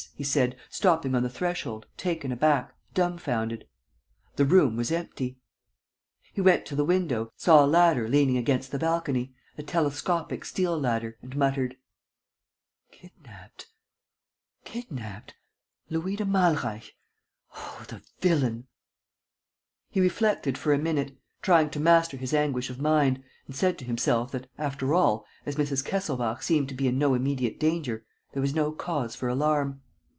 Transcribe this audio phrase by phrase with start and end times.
[0.15, 3.67] he said, stopping on the threshold, taken aback, dumfounded.
[4.35, 5.37] The room was empty.
[6.33, 10.79] He went to the window, saw a ladder leaning against the balcony, a telescopic steel
[10.79, 11.75] ladder, and muttered:
[12.91, 13.65] "Kidnapped...
[14.63, 15.33] kidnapped...
[15.89, 16.93] Louis de Malreich....
[17.55, 18.67] Oh, the villain!..."
[19.91, 24.31] He reflected for a minute, trying to master his anguish of mind, and said to himself
[24.33, 25.83] that, after all, as Mrs.
[25.83, 29.81] Kesselbach seemed to be in no immediate danger, there was no cause for alarm.